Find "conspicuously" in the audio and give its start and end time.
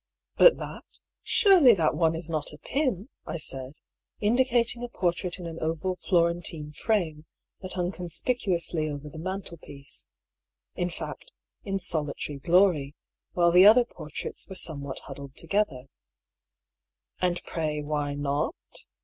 7.91-8.89